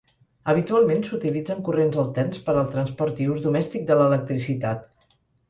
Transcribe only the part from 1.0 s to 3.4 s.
s'utilitzen corrents alterns per al transport i